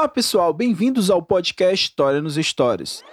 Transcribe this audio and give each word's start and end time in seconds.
Olá 0.00 0.08
pessoal, 0.08 0.50
bem-vindos 0.54 1.10
ao 1.10 1.20
podcast 1.20 1.74
História 1.88 2.22
nos 2.22 2.36
Stories. 2.36 3.04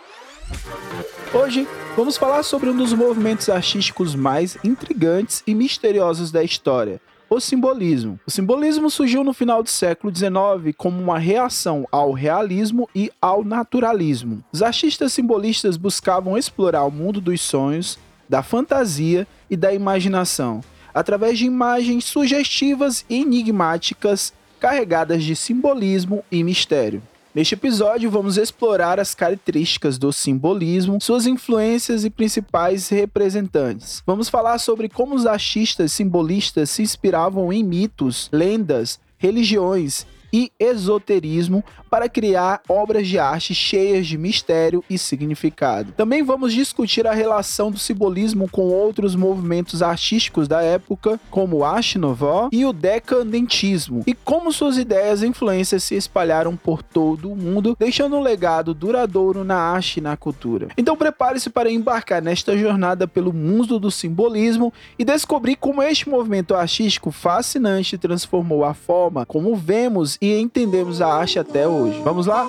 Hoje 1.34 1.68
vamos 1.98 2.16
falar 2.16 2.44
sobre 2.44 2.70
um 2.70 2.78
dos 2.78 2.94
movimentos 2.94 3.50
artísticos 3.50 4.16
mais 4.16 4.58
intrigantes 4.64 5.44
e 5.46 5.54
misteriosos 5.54 6.32
da 6.32 6.42
história, 6.42 7.02
o 7.30 7.42
simbolismo. 7.42 8.18
O 8.26 8.32
simbolismo 8.32 8.90
surgiu 8.90 9.22
no 9.22 9.34
final 9.34 9.62
do 9.62 9.70
século 9.70 10.16
XIX 10.16 10.74
como 10.78 10.98
uma 10.98 11.20
reação 11.20 11.86
ao 11.92 12.14
realismo 12.14 12.90
e 12.96 13.12
ao 13.22 13.44
naturalismo. 13.44 14.42
Os 14.54 14.62
artistas 14.62 15.12
simbolistas 15.12 15.76
buscavam 15.76 16.38
explorar 16.38 16.86
o 16.86 16.90
mundo 16.90 17.20
dos 17.20 17.42
sonhos, 17.42 18.00
da 18.30 18.42
fantasia 18.42 19.28
e 19.50 19.58
da 19.58 19.74
imaginação, 19.74 20.62
através 20.94 21.38
de 21.38 21.44
imagens 21.44 22.06
sugestivas 22.06 23.04
e 23.10 23.24
enigmáticas 23.24 24.32
carregadas 24.60 25.24
de 25.24 25.36
simbolismo 25.36 26.24
e 26.32 26.44
mistério. 26.44 27.02
Neste 27.34 27.54
episódio, 27.54 28.10
vamos 28.10 28.38
explorar 28.38 29.00
as 29.00 29.14
características 29.14 29.98
do 29.98 30.12
simbolismo, 30.12 30.98
suas 31.00 31.28
influências 31.28 32.04
e 32.04 32.10
principais 32.10 32.90
representantes. 32.90 34.02
Vamos 34.08 34.28
falar 34.28 34.58
sobre 34.58 34.90
como 34.90 35.14
os 35.14 35.28
artistas 35.28 35.92
simbolistas 35.92 36.72
se 36.72 36.82
inspiravam 36.82 37.54
em 37.54 37.64
mitos, 37.64 38.28
lendas, 38.32 39.00
religiões 39.20 40.06
e 40.38 40.52
esoterismo 40.60 41.64
para 41.90 42.08
criar 42.08 42.62
obras 42.70 43.08
de 43.08 43.18
arte 43.18 43.56
cheias 43.56 44.06
de 44.06 44.20
mistério 44.20 44.84
e 44.88 44.96
significado. 44.96 45.94
Também 45.94 46.22
vamos 46.22 46.54
discutir 46.54 47.08
a 47.08 47.14
relação 47.14 47.72
do 47.72 47.80
simbolismo 47.80 48.48
com 48.48 48.68
outros 48.68 49.16
movimentos 49.16 49.82
artísticos 49.82 50.48
da 50.48 50.62
época, 50.62 51.20
como 51.32 51.58
o 51.58 51.66
Arte 51.66 51.98
Nouveau 51.98 52.50
e 52.52 52.66
o 52.66 52.72
decadentismo, 52.72 54.04
e 54.06 54.14
como 54.14 54.52
suas 54.52 54.78
ideias 54.78 55.24
e 55.24 55.28
influências 55.28 55.84
se 55.84 55.96
espalharam 55.96 56.56
por 56.56 56.84
todo 56.84 57.32
o 57.32 57.36
mundo, 57.36 57.76
deixando 57.80 58.16
um 58.16 58.22
legado 58.22 58.76
duradouro 58.76 59.44
na 59.44 59.58
arte 59.58 59.98
e 59.98 60.02
na 60.02 60.16
cultura. 60.16 60.68
Então 60.78 60.96
prepare-se 60.96 61.50
para 61.50 61.72
embarcar 61.72 62.22
nesta 62.22 62.56
jornada 62.56 63.08
pelo 63.08 63.34
mundo 63.34 63.80
do 63.80 63.90
simbolismo 63.90 64.72
e 65.00 65.04
descobrir 65.04 65.56
como 65.56 65.82
este 65.82 66.08
movimento 66.08 66.54
artístico 66.54 67.10
fascinante 67.10 67.98
transformou 67.98 68.64
a 68.64 68.76
forma 68.76 69.26
como 69.26 69.56
vemos 69.56 70.18
e 70.22 70.27
entendemos 70.34 71.02
a 71.02 71.08
arte 71.08 71.40
até 71.40 71.68
hoje. 71.68 72.02
Vamos 72.04 72.26
lá? 72.26 72.48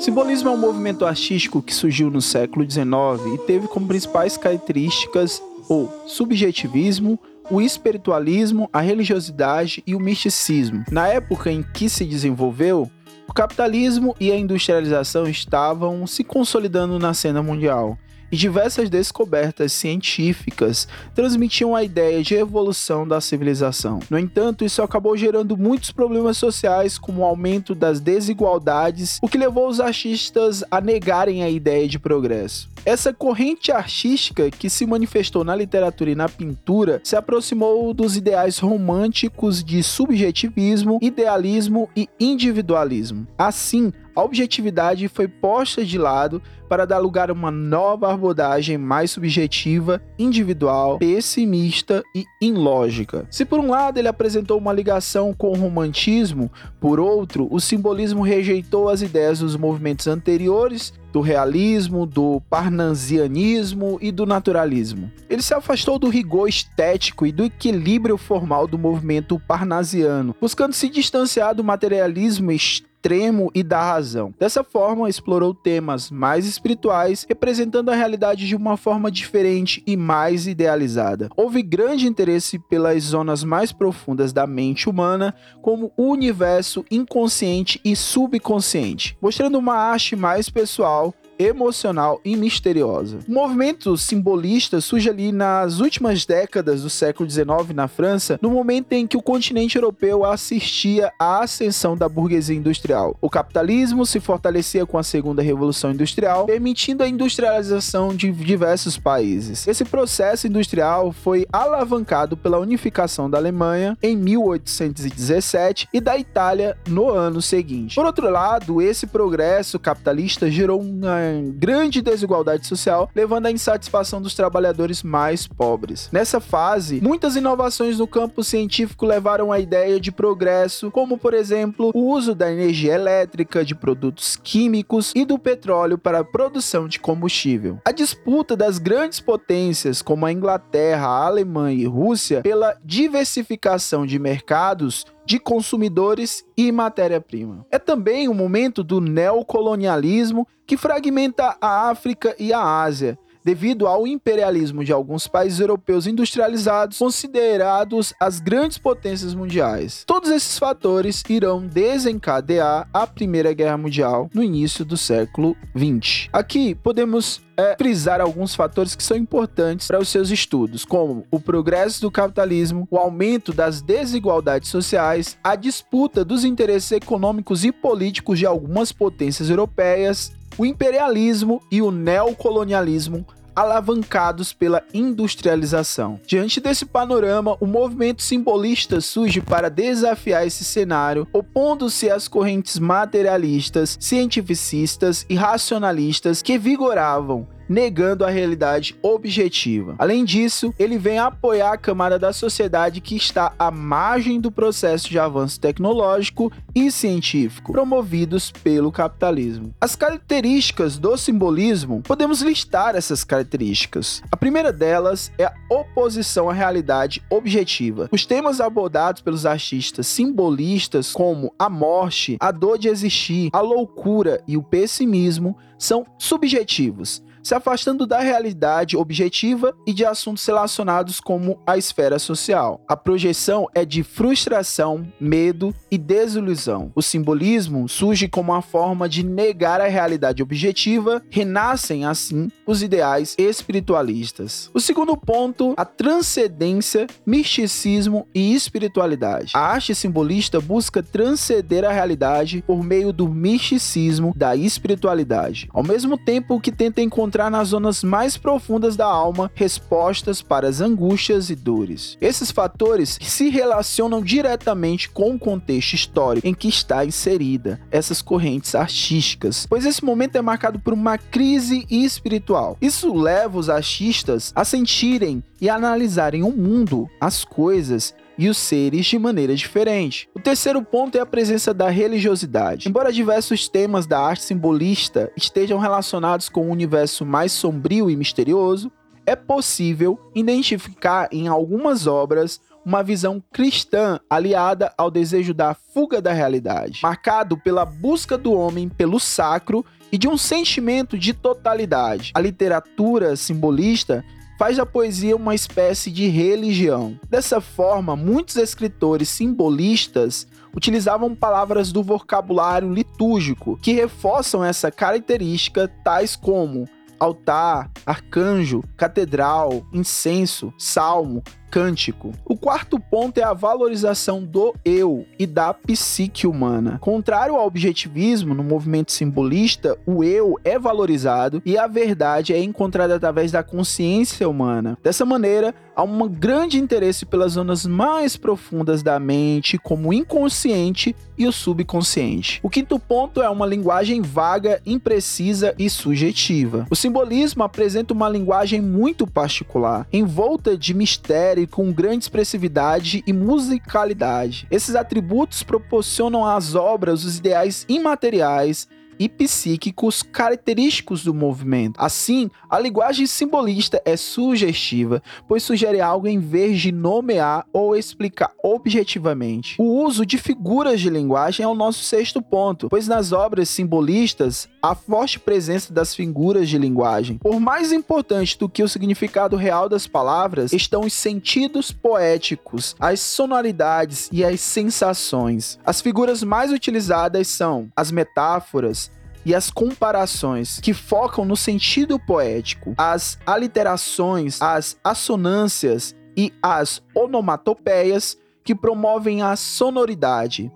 Simbolismo 0.00 0.50
é 0.50 0.52
um 0.52 0.58
movimento 0.58 1.06
artístico 1.06 1.62
que 1.62 1.74
surgiu 1.74 2.10
no 2.10 2.20
século 2.20 2.68
XIX 2.68 2.92
e 3.34 3.38
teve 3.46 3.66
como 3.68 3.86
principais 3.86 4.36
características 4.36 5.42
o 5.68 5.88
subjetivismo, 6.06 7.18
o 7.50 7.60
espiritualismo, 7.60 8.68
a 8.72 8.80
religiosidade 8.80 9.82
e 9.86 9.94
o 9.94 10.00
misticismo. 10.00 10.84
Na 10.90 11.08
época 11.08 11.50
em 11.50 11.62
que 11.62 11.88
se 11.88 12.04
desenvolveu, 12.04 12.90
o 13.26 13.32
capitalismo 13.32 14.14
e 14.20 14.30
a 14.30 14.36
industrialização 14.36 15.26
estavam 15.26 16.06
se 16.06 16.22
consolidando 16.22 16.98
na 16.98 17.14
cena 17.14 17.42
mundial 17.42 17.98
e 18.30 18.36
diversas 18.36 18.90
descobertas 18.90 19.72
científicas 19.72 20.88
transmitiam 21.14 21.74
a 21.74 21.82
ideia 21.82 22.22
de 22.22 22.34
evolução 22.34 23.06
da 23.06 23.20
civilização. 23.20 24.00
No 24.10 24.18
entanto, 24.18 24.64
isso 24.64 24.82
acabou 24.82 25.16
gerando 25.16 25.56
muitos 25.56 25.90
problemas 25.90 26.36
sociais, 26.36 26.98
como 26.98 27.22
o 27.22 27.24
aumento 27.24 27.74
das 27.74 28.00
desigualdades, 28.00 29.18
o 29.22 29.28
que 29.28 29.38
levou 29.38 29.68
os 29.68 29.80
artistas 29.80 30.64
a 30.70 30.80
negarem 30.80 31.42
a 31.42 31.50
ideia 31.50 31.88
de 31.88 31.98
progresso. 31.98 32.68
Essa 32.84 33.14
corrente 33.14 33.72
artística 33.72 34.50
que 34.50 34.68
se 34.68 34.84
manifestou 34.84 35.42
na 35.42 35.56
literatura 35.56 36.10
e 36.10 36.14
na 36.14 36.28
pintura 36.28 37.00
se 37.02 37.16
aproximou 37.16 37.94
dos 37.94 38.14
ideais 38.16 38.58
românticos 38.58 39.64
de 39.64 39.82
subjetivismo, 39.82 40.98
idealismo 41.00 41.88
e 41.96 42.08
individualismo. 42.20 43.26
Assim, 43.38 43.90
a 44.14 44.22
objetividade 44.22 45.08
foi 45.08 45.26
posta 45.26 45.84
de 45.84 45.98
lado 45.98 46.40
para 46.68 46.86
dar 46.86 46.98
lugar 46.98 47.30
a 47.30 47.32
uma 47.32 47.50
nova 47.50 48.12
abordagem 48.12 48.78
mais 48.78 49.10
subjetiva, 49.10 50.00
individual, 50.18 50.98
pessimista 50.98 52.02
e 52.14 52.24
ilógica. 52.40 53.26
Se 53.30 53.44
por 53.44 53.58
um 53.58 53.70
lado 53.70 53.98
ele 53.98 54.08
apresentou 54.08 54.58
uma 54.58 54.72
ligação 54.72 55.32
com 55.32 55.50
o 55.50 55.56
romantismo, 55.56 56.50
por 56.80 56.98
outro, 56.98 57.48
o 57.50 57.60
simbolismo 57.60 58.22
rejeitou 58.22 58.88
as 58.88 59.02
ideias 59.02 59.40
dos 59.40 59.56
movimentos 59.56 60.06
anteriores 60.06 60.92
do 61.12 61.20
realismo, 61.20 62.06
do 62.06 62.40
parnasianismo 62.50 63.98
e 64.00 64.10
do 64.10 64.26
naturalismo. 64.26 65.12
Ele 65.30 65.42
se 65.42 65.54
afastou 65.54 65.96
do 65.96 66.08
rigor 66.08 66.48
estético 66.48 67.24
e 67.24 67.30
do 67.30 67.44
equilíbrio 67.44 68.16
formal 68.16 68.66
do 68.66 68.76
movimento 68.76 69.38
parnasiano, 69.38 70.34
buscando 70.40 70.72
se 70.72 70.88
distanciar 70.88 71.54
do 71.54 71.62
materialismo 71.62 72.50
estético 72.50 72.93
extremo 73.04 73.50
e 73.54 73.62
da 73.62 73.82
razão. 73.82 74.32
Dessa 74.38 74.64
forma, 74.64 75.10
explorou 75.10 75.52
temas 75.52 76.10
mais 76.10 76.46
espirituais, 76.46 77.26
representando 77.28 77.90
a 77.90 77.94
realidade 77.94 78.48
de 78.48 78.56
uma 78.56 78.78
forma 78.78 79.10
diferente 79.10 79.82
e 79.86 79.94
mais 79.94 80.46
idealizada. 80.46 81.28
Houve 81.36 81.62
grande 81.62 82.06
interesse 82.06 82.58
pelas 82.58 83.02
zonas 83.02 83.44
mais 83.44 83.72
profundas 83.72 84.32
da 84.32 84.46
mente 84.46 84.88
humana, 84.88 85.34
como 85.60 85.92
o 85.98 86.10
universo 86.10 86.82
inconsciente 86.90 87.78
e 87.84 87.94
subconsciente, 87.94 89.18
mostrando 89.20 89.58
uma 89.58 89.74
arte 89.74 90.16
mais 90.16 90.48
pessoal 90.48 91.14
emocional 91.38 92.20
e 92.24 92.36
misteriosa. 92.36 93.18
O 93.28 93.32
movimento 93.32 93.96
simbolista 93.96 94.80
surge 94.80 95.08
ali 95.08 95.32
nas 95.32 95.80
últimas 95.80 96.24
décadas 96.24 96.82
do 96.82 96.90
século 96.90 97.28
XIX 97.28 97.74
na 97.74 97.88
França, 97.88 98.38
no 98.40 98.50
momento 98.50 98.92
em 98.92 99.06
que 99.06 99.16
o 99.16 99.22
continente 99.22 99.76
europeu 99.76 100.24
assistia 100.24 101.12
à 101.18 101.42
ascensão 101.42 101.96
da 101.96 102.08
burguesia 102.08 102.56
industrial. 102.56 103.16
O 103.20 103.30
capitalismo 103.30 104.06
se 104.06 104.20
fortalecia 104.20 104.86
com 104.86 104.98
a 104.98 105.02
segunda 105.02 105.42
revolução 105.42 105.90
industrial, 105.90 106.46
permitindo 106.46 107.02
a 107.02 107.08
industrialização 107.08 108.14
de 108.14 108.30
diversos 108.30 108.98
países. 108.98 109.66
Esse 109.66 109.84
processo 109.84 110.46
industrial 110.46 111.12
foi 111.12 111.46
alavancado 111.52 112.36
pela 112.36 112.58
unificação 112.58 113.28
da 113.28 113.38
Alemanha 113.38 113.96
em 114.02 114.16
1817 114.16 115.88
e 115.92 116.00
da 116.00 116.18
Itália 116.18 116.76
no 116.88 117.08
ano 117.10 117.40
seguinte. 117.40 117.94
Por 117.94 118.04
outro 118.04 118.30
lado, 118.30 118.80
esse 118.80 119.06
progresso 119.06 119.78
capitalista 119.78 120.50
gerou 120.50 120.80
uma 120.80 121.23
grande 121.56 122.00
desigualdade 122.02 122.66
social, 122.66 123.10
levando 123.14 123.46
à 123.46 123.50
insatisfação 123.50 124.20
dos 124.20 124.34
trabalhadores 124.34 125.02
mais 125.02 125.46
pobres. 125.46 126.08
Nessa 126.12 126.40
fase, 126.40 127.00
muitas 127.00 127.36
inovações 127.36 127.98
no 127.98 128.06
campo 128.06 128.42
científico 128.42 129.06
levaram 129.06 129.52
à 129.52 129.58
ideia 129.58 130.00
de 130.00 130.10
progresso, 130.12 130.90
como 130.90 131.18
por 131.18 131.34
exemplo 131.34 131.90
o 131.94 132.10
uso 132.12 132.34
da 132.34 132.50
energia 132.50 132.94
elétrica, 132.94 133.64
de 133.64 133.74
produtos 133.74 134.36
químicos 134.36 135.12
e 135.14 135.24
do 135.24 135.38
petróleo 135.38 135.98
para 135.98 136.20
a 136.20 136.24
produção 136.24 136.88
de 136.88 136.98
combustível. 136.98 137.78
A 137.84 137.92
disputa 137.92 138.56
das 138.56 138.78
grandes 138.78 139.20
potências 139.20 140.02
como 140.02 140.26
a 140.26 140.32
Inglaterra, 140.32 141.06
a 141.06 141.26
Alemanha 141.26 141.82
e 141.82 141.86
Rússia 141.86 142.42
pela 142.42 142.76
diversificação 142.84 144.06
de 144.06 144.18
mercados 144.18 145.06
de 145.24 145.38
consumidores 145.38 146.44
e 146.56 146.70
matéria-prima. 146.70 147.66
É 147.70 147.78
também 147.78 148.28
o 148.28 148.34
momento 148.34 148.82
do 148.84 149.00
neocolonialismo 149.00 150.46
que 150.66 150.76
fragmenta 150.76 151.56
a 151.60 151.88
África 151.90 152.34
e 152.38 152.52
a 152.52 152.60
Ásia, 152.60 153.18
devido 153.44 153.86
ao 153.86 154.06
imperialismo 154.06 154.82
de 154.82 154.92
alguns 154.92 155.28
países 155.28 155.60
europeus 155.60 156.06
industrializados, 156.06 156.98
considerados 156.98 158.14
as 158.18 158.40
grandes 158.40 158.78
potências 158.78 159.34
mundiais. 159.34 160.02
Todos 160.06 160.30
esses 160.30 160.58
fatores 160.58 161.22
irão 161.28 161.66
desencadear 161.66 162.88
a 162.92 163.06
Primeira 163.06 163.52
Guerra 163.52 163.76
Mundial 163.76 164.30
no 164.32 164.42
início 164.42 164.84
do 164.84 164.96
século 164.96 165.56
XX. 165.76 166.28
Aqui 166.32 166.74
podemos 166.74 167.42
é, 167.56 167.76
frisar 167.76 168.20
alguns 168.20 168.54
fatores 168.54 168.94
que 168.94 169.02
são 169.02 169.16
importantes 169.16 169.86
para 169.86 169.98
os 169.98 170.08
seus 170.08 170.30
estudos, 170.30 170.84
como 170.84 171.26
o 171.30 171.38
progresso 171.38 172.00
do 172.00 172.10
capitalismo, 172.10 172.86
o 172.90 172.96
aumento 172.96 173.52
das 173.52 173.80
desigualdades 173.80 174.68
sociais, 174.70 175.36
a 175.42 175.54
disputa 175.54 176.24
dos 176.24 176.44
interesses 176.44 176.90
econômicos 176.92 177.64
e 177.64 177.72
políticos 177.72 178.38
de 178.38 178.46
algumas 178.46 178.92
potências 178.92 179.50
europeias, 179.50 180.32
o 180.56 180.64
imperialismo 180.66 181.62
e 181.70 181.82
o 181.82 181.90
neocolonialismo 181.90 183.26
alavancados 183.54 184.52
pela 184.52 184.82
industrialização. 184.92 186.20
Diante 186.26 186.60
desse 186.60 186.84
panorama, 186.84 187.56
o 187.60 187.66
movimento 187.66 188.22
simbolista 188.22 189.00
surge 189.00 189.40
para 189.40 189.70
desafiar 189.70 190.46
esse 190.46 190.64
cenário, 190.64 191.26
opondo-se 191.32 192.10
às 192.10 192.26
correntes 192.26 192.78
materialistas, 192.78 193.96
cientificistas 194.00 195.24
e 195.28 195.34
racionalistas 195.34 196.42
que 196.42 196.58
vigoravam 196.58 197.46
negando 197.68 198.24
a 198.24 198.30
realidade 198.30 198.96
objetiva. 199.02 199.94
Além 199.98 200.24
disso, 200.24 200.72
ele 200.78 200.98
vem 200.98 201.18
apoiar 201.18 201.72
a 201.72 201.78
camada 201.78 202.18
da 202.18 202.32
sociedade 202.32 203.00
que 203.00 203.16
está 203.16 203.52
à 203.58 203.70
margem 203.70 204.40
do 204.40 204.50
processo 204.50 205.08
de 205.08 205.18
avanço 205.18 205.60
tecnológico 205.60 206.52
e 206.74 206.90
científico 206.90 207.72
promovidos 207.72 208.50
pelo 208.50 208.90
capitalismo. 208.90 209.74
As 209.80 209.96
características 209.96 210.98
do 210.98 211.16
simbolismo, 211.16 212.02
podemos 212.02 212.42
listar 212.42 212.94
essas 212.94 213.24
características. 213.24 214.22
A 214.30 214.36
primeira 214.36 214.72
delas 214.72 215.32
é 215.38 215.44
a 215.44 215.54
oposição 215.70 216.50
à 216.50 216.52
realidade 216.52 217.22
objetiva. 217.30 218.08
Os 218.12 218.26
temas 218.26 218.60
abordados 218.60 219.22
pelos 219.22 219.46
artistas 219.46 220.06
simbolistas, 220.06 221.12
como 221.12 221.52
a 221.58 221.68
morte, 221.68 222.36
a 222.40 222.50
dor 222.50 222.78
de 222.78 222.88
existir, 222.88 223.50
a 223.52 223.60
loucura 223.60 224.42
e 224.46 224.56
o 224.56 224.62
pessimismo, 224.62 225.56
são 225.78 226.04
subjetivos 226.18 227.22
se 227.44 227.54
afastando 227.54 228.06
da 228.06 228.20
realidade 228.20 228.96
objetiva 228.96 229.76
e 229.86 229.92
de 229.92 230.02
assuntos 230.02 230.46
relacionados 230.46 231.20
como 231.20 231.60
a 231.66 231.76
esfera 231.76 232.18
social. 232.18 232.80
A 232.88 232.96
projeção 232.96 233.68
é 233.74 233.84
de 233.84 234.02
frustração, 234.02 235.06
medo 235.20 235.74
e 235.90 235.98
desilusão. 235.98 236.90
O 236.94 237.02
simbolismo 237.02 237.86
surge 237.86 238.28
como 238.28 238.50
uma 238.50 238.62
forma 238.62 239.06
de 239.06 239.22
negar 239.22 239.78
a 239.78 239.88
realidade 239.88 240.42
objetiva, 240.42 241.22
renascem 241.28 242.06
assim 242.06 242.50
os 242.66 242.82
ideais 242.82 243.34
espiritualistas. 243.36 244.70
O 244.72 244.80
segundo 244.80 245.14
ponto, 245.14 245.74
a 245.76 245.84
transcendência, 245.84 247.06
misticismo 247.26 248.26
e 248.34 248.54
espiritualidade. 248.54 249.52
A 249.54 249.60
arte 249.60 249.94
simbolista 249.94 250.60
busca 250.60 251.02
transcender 251.02 251.84
a 251.84 251.92
realidade 251.92 252.64
por 252.66 252.82
meio 252.82 253.12
do 253.12 253.28
misticismo, 253.28 254.32
da 254.34 254.56
espiritualidade, 254.56 255.68
ao 255.74 255.82
mesmo 255.82 256.16
tempo 256.16 256.58
que 256.58 256.72
tenta 256.72 257.02
encontrar 257.02 257.33
encontrar 257.34 257.50
nas 257.50 257.68
zonas 257.68 258.04
mais 258.04 258.36
profundas 258.36 258.94
da 258.94 259.06
alma 259.06 259.50
respostas 259.56 260.40
para 260.40 260.68
as 260.68 260.80
angústias 260.80 261.50
e 261.50 261.56
dores. 261.56 262.16
Esses 262.20 262.52
fatores 262.52 263.18
se 263.20 263.48
relacionam 263.48 264.22
diretamente 264.22 265.08
com 265.08 265.34
o 265.34 265.38
contexto 265.38 265.94
histórico 265.94 266.46
em 266.46 266.54
que 266.54 266.68
está 266.68 267.04
inserida 267.04 267.80
essas 267.90 268.22
correntes 268.22 268.76
artísticas, 268.76 269.66
pois 269.68 269.84
esse 269.84 270.04
momento 270.04 270.36
é 270.36 270.42
marcado 270.42 270.78
por 270.78 270.92
uma 270.92 271.18
crise 271.18 271.84
espiritual. 271.90 272.78
Isso 272.80 273.12
leva 273.12 273.58
os 273.58 273.68
artistas 273.68 274.52
a 274.54 274.64
sentirem 274.64 275.42
e 275.60 275.68
analisarem 275.68 276.44
o 276.44 276.52
mundo, 276.52 277.08
as 277.20 277.44
coisas 277.44 278.14
e 278.38 278.48
os 278.48 278.58
seres 278.58 279.06
de 279.06 279.18
maneira 279.18 279.54
diferente. 279.54 280.28
O 280.34 280.40
terceiro 280.40 280.82
ponto 280.82 281.16
é 281.16 281.20
a 281.20 281.26
presença 281.26 281.72
da 281.72 281.88
religiosidade. 281.88 282.88
Embora 282.88 283.12
diversos 283.12 283.68
temas 283.68 284.06
da 284.06 284.20
arte 284.20 284.44
simbolista 284.44 285.30
estejam 285.36 285.78
relacionados 285.78 286.48
com 286.48 286.62
o 286.62 286.66
um 286.66 286.70
universo 286.70 287.24
mais 287.24 287.52
sombrio 287.52 288.10
e 288.10 288.16
misterioso, 288.16 288.90
é 289.26 289.34
possível 289.34 290.18
identificar 290.34 291.28
em 291.32 291.48
algumas 291.48 292.06
obras 292.06 292.60
uma 292.84 293.02
visão 293.02 293.42
cristã 293.50 294.20
aliada 294.28 294.92
ao 294.98 295.10
desejo 295.10 295.54
da 295.54 295.74
fuga 295.74 296.20
da 296.20 296.32
realidade, 296.32 297.00
marcado 297.02 297.56
pela 297.56 297.86
busca 297.86 298.36
do 298.36 298.52
homem 298.52 298.88
pelo 298.88 299.18
sacro 299.18 299.84
e 300.12 300.18
de 300.18 300.28
um 300.28 300.36
sentimento 300.36 301.18
de 301.18 301.32
totalidade. 301.32 302.32
A 302.34 302.40
literatura 302.40 303.34
simbolista 303.36 304.22
faz 304.58 304.76
da 304.76 304.86
poesia 304.86 305.36
uma 305.36 305.54
espécie 305.54 306.10
de 306.10 306.28
religião. 306.28 307.18
Dessa 307.28 307.60
forma, 307.60 308.16
muitos 308.16 308.56
escritores 308.56 309.28
simbolistas 309.28 310.46
utilizavam 310.74 311.34
palavras 311.34 311.92
do 311.92 312.02
vocabulário 312.02 312.92
litúrgico 312.92 313.78
que 313.80 313.92
reforçam 313.92 314.64
essa 314.64 314.90
característica, 314.90 315.88
tais 316.02 316.34
como 316.34 316.86
altar, 317.18 317.90
arcanjo, 318.04 318.82
catedral, 318.96 319.86
incenso, 319.92 320.72
salmo, 320.78 321.42
cântico. 321.74 322.32
O 322.44 322.56
quarto 322.56 323.00
ponto 323.00 323.38
é 323.38 323.42
a 323.42 323.52
valorização 323.52 324.44
do 324.44 324.72
eu 324.84 325.26
e 325.36 325.44
da 325.44 325.74
psique 325.74 326.46
humana. 326.46 326.98
Contrário 327.00 327.56
ao 327.56 327.66
objetivismo 327.66 328.54
no 328.54 328.62
movimento 328.62 329.10
simbolista, 329.10 329.98
o 330.06 330.22
eu 330.22 330.56
é 330.62 330.78
valorizado 330.78 331.60
e 331.66 331.76
a 331.76 331.88
verdade 331.88 332.52
é 332.52 332.62
encontrada 332.62 333.16
através 333.16 333.50
da 333.50 333.64
consciência 333.64 334.48
humana. 334.48 334.96
Dessa 335.02 335.24
maneira, 335.24 335.74
há 335.96 336.04
um 336.04 336.28
grande 336.28 336.78
interesse 336.78 337.26
pelas 337.26 337.52
zonas 337.52 337.84
mais 337.84 338.36
profundas 338.36 339.02
da 339.02 339.18
mente, 339.18 339.76
como 339.76 340.10
o 340.10 340.14
inconsciente 340.14 341.14
e 341.36 341.46
o 341.46 341.52
subconsciente. 341.52 342.60
O 342.62 342.70
quinto 342.70 342.98
ponto 343.00 343.42
é 343.42 343.48
uma 343.48 343.66
linguagem 343.66 344.22
vaga, 344.22 344.80
imprecisa 344.86 345.74
e 345.76 345.90
subjetiva. 345.90 346.86
O 346.88 346.94
simbolismo 346.94 347.64
apresenta 347.64 348.14
uma 348.14 348.28
linguagem 348.28 348.80
muito 348.80 349.26
particular, 349.26 350.06
envolta 350.12 350.78
de 350.78 350.94
mistério 350.94 351.63
com 351.66 351.92
grande 351.92 352.24
expressividade 352.24 353.22
e 353.26 353.32
musicalidade. 353.32 354.66
Esses 354.70 354.94
atributos 354.94 355.62
proporcionam 355.62 356.44
às 356.44 356.74
obras 356.74 357.24
os 357.24 357.38
ideais 357.38 357.84
imateriais 357.88 358.88
e 359.18 359.28
psíquicos 359.28 360.22
característicos 360.22 361.24
do 361.24 361.34
movimento. 361.34 361.98
Assim, 361.98 362.50
a 362.68 362.78
linguagem 362.78 363.26
simbolista 363.26 364.00
é 364.04 364.16
sugestiva, 364.16 365.22
pois 365.48 365.62
sugere 365.62 366.00
algo 366.00 366.26
em 366.26 366.38
vez 366.38 366.80
de 366.80 366.92
nomear 366.92 367.66
ou 367.72 367.96
explicar 367.96 368.50
objetivamente. 368.62 369.76
O 369.78 370.04
uso 370.04 370.24
de 370.24 370.38
figuras 370.38 371.00
de 371.00 371.10
linguagem 371.10 371.64
é 371.64 371.68
o 371.68 371.74
nosso 371.74 372.04
sexto 372.04 372.42
ponto, 372.42 372.88
pois 372.88 373.08
nas 373.08 373.32
obras 373.32 373.68
simbolistas 373.68 374.68
há 374.82 374.94
forte 374.94 375.38
presença 375.38 375.92
das 375.92 376.14
figuras 376.14 376.68
de 376.68 376.78
linguagem. 376.78 377.38
Por 377.38 377.58
mais 377.60 377.92
importante 377.92 378.58
do 378.58 378.68
que 378.68 378.82
o 378.82 378.88
significado 378.88 379.56
real 379.56 379.88
das 379.88 380.06
palavras 380.06 380.72
estão 380.72 381.02
os 381.02 381.12
sentidos 381.12 381.90
poéticos, 381.90 382.94
as 382.98 383.20
sonoridades 383.20 384.28
e 384.32 384.44
as 384.44 384.60
sensações. 384.60 385.78
As 385.84 386.00
figuras 386.00 386.42
mais 386.42 386.72
utilizadas 386.72 387.48
são 387.48 387.88
as 387.96 388.10
metáforas, 388.10 389.10
e 389.44 389.54
as 389.54 389.70
comparações 389.70 390.78
que 390.80 390.94
focam 390.94 391.44
no 391.44 391.56
sentido 391.56 392.18
poético, 392.18 392.94
as 392.96 393.38
aliterações, 393.46 394.60
as 394.62 394.98
assonâncias 395.04 396.14
e 396.36 396.52
as 396.62 397.02
onomatopeias 397.14 398.38
que 398.64 398.74
promovem 398.74 399.42
a 399.42 399.54
sonoridade, 399.56 400.72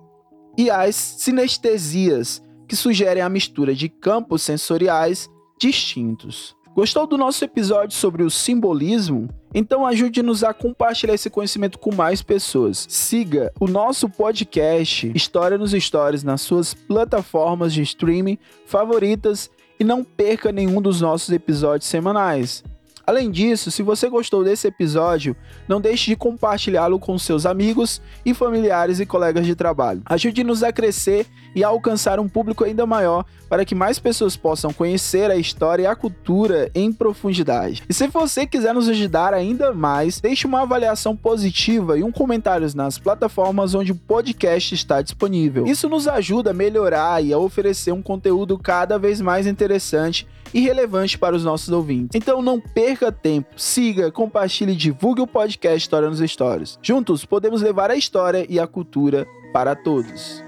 e 0.58 0.70
as 0.70 0.96
sinestesias 0.96 2.42
que 2.66 2.74
sugerem 2.74 3.22
a 3.22 3.28
mistura 3.28 3.74
de 3.74 3.88
campos 3.88 4.42
sensoriais 4.42 5.30
distintos. 5.58 6.56
Gostou 6.74 7.06
do 7.06 7.16
nosso 7.16 7.44
episódio 7.44 7.96
sobre 7.96 8.24
o 8.24 8.30
simbolismo? 8.30 9.28
Então 9.54 9.86
ajude-nos 9.86 10.44
a 10.44 10.52
compartilhar 10.52 11.14
esse 11.14 11.30
conhecimento 11.30 11.78
com 11.78 11.94
mais 11.94 12.22
pessoas. 12.22 12.86
Siga 12.88 13.52
o 13.58 13.66
nosso 13.66 14.08
podcast 14.08 15.10
História 15.14 15.56
nos 15.56 15.72
Stories 15.72 16.22
nas 16.22 16.40
suas 16.40 16.74
plataformas 16.74 17.72
de 17.72 17.82
streaming 17.82 18.38
favoritas 18.66 19.50
e 19.80 19.84
não 19.84 20.04
perca 20.04 20.52
nenhum 20.52 20.82
dos 20.82 21.00
nossos 21.00 21.30
episódios 21.30 21.88
semanais. 21.88 22.62
Além 23.08 23.30
disso, 23.30 23.70
se 23.70 23.82
você 23.82 24.06
gostou 24.06 24.44
desse 24.44 24.68
episódio, 24.68 25.34
não 25.66 25.80
deixe 25.80 26.10
de 26.10 26.14
compartilhá-lo 26.14 26.98
com 26.98 27.18
seus 27.18 27.46
amigos 27.46 28.02
e 28.22 28.34
familiares 28.34 29.00
e 29.00 29.06
colegas 29.06 29.46
de 29.46 29.54
trabalho. 29.54 30.02
Ajude-nos 30.04 30.62
a 30.62 30.70
crescer 30.70 31.24
e 31.54 31.64
a 31.64 31.68
alcançar 31.68 32.20
um 32.20 32.28
público 32.28 32.64
ainda 32.64 32.84
maior 32.84 33.24
para 33.48 33.64
que 33.64 33.74
mais 33.74 33.98
pessoas 33.98 34.36
possam 34.36 34.74
conhecer 34.74 35.30
a 35.30 35.36
história 35.36 35.84
e 35.84 35.86
a 35.86 35.96
cultura 35.96 36.70
em 36.74 36.92
profundidade. 36.92 37.82
E 37.88 37.94
se 37.94 38.06
você 38.08 38.46
quiser 38.46 38.74
nos 38.74 38.90
ajudar 38.90 39.32
ainda 39.32 39.72
mais, 39.72 40.20
deixe 40.20 40.46
uma 40.46 40.60
avaliação 40.60 41.16
positiva 41.16 41.98
e 41.98 42.04
um 42.04 42.12
comentário 42.12 42.68
nas 42.74 42.98
plataformas 42.98 43.74
onde 43.74 43.90
o 43.90 43.96
podcast 43.96 44.74
está 44.74 45.00
disponível. 45.00 45.66
Isso 45.66 45.88
nos 45.88 46.06
ajuda 46.06 46.50
a 46.50 46.54
melhorar 46.54 47.24
e 47.24 47.32
a 47.32 47.38
oferecer 47.38 47.90
um 47.90 48.02
conteúdo 48.02 48.58
cada 48.58 48.98
vez 48.98 49.18
mais 49.18 49.46
interessante 49.46 50.28
e 50.52 50.60
relevante 50.60 51.18
para 51.18 51.36
os 51.36 51.44
nossos 51.44 51.70
ouvintes. 51.70 52.14
Então 52.14 52.42
não 52.42 52.60
perca 52.60 53.12
tempo, 53.12 53.48
siga, 53.56 54.10
compartilhe 54.10 54.72
e 54.72 54.76
divulgue 54.76 55.20
o 55.20 55.26
podcast 55.26 55.78
História 55.78 56.08
nos 56.08 56.20
Stories. 56.20 56.78
Juntos 56.82 57.24
podemos 57.24 57.62
levar 57.62 57.90
a 57.90 57.96
história 57.96 58.46
e 58.48 58.58
a 58.58 58.66
cultura 58.66 59.26
para 59.52 59.74
todos. 59.74 60.47